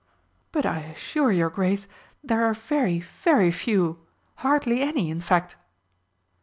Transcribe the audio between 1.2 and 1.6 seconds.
your